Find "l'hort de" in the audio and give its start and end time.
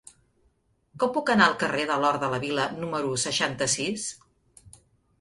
2.05-2.31